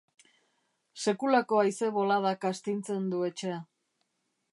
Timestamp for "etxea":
3.29-3.59